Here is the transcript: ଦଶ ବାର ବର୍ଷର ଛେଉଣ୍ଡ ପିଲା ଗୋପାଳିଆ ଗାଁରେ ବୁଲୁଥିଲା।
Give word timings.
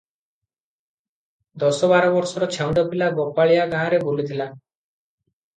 ଦଶ 1.63 1.89
ବାର 1.93 2.09
ବର୍ଷର 2.17 2.49
ଛେଉଣ୍ଡ 2.57 2.87
ପିଲା 2.95 3.11
ଗୋପାଳିଆ 3.21 3.69
ଗାଁରେ 3.75 4.01
ବୁଲୁଥିଲା। 4.09 4.49